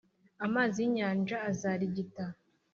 [0.45, 2.25] Amazi y’inyanja azarigita,